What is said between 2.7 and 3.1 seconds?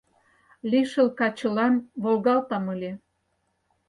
ыле.